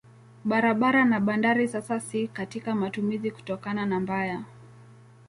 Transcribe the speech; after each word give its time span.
Barabara 0.43 1.05
na 1.05 1.19
bandari 1.19 1.67
sasa 1.67 1.99
si 1.99 2.27
katika 2.27 2.75
matumizi 2.75 3.31
kutokana 3.31 3.85
na 3.85 3.99
mbaya. 3.99 4.43